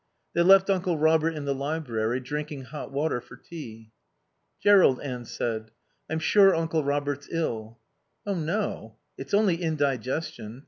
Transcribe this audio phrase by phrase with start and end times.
[0.33, 3.91] They left Uncle Robert in the library, drinking hot water for tea.
[4.59, 5.69] "Jerrold," Anne said,
[6.09, 7.77] "I'm sure Uncle Robert's ill."
[8.25, 8.95] "Oh no.
[9.15, 10.59] It's only indigestion.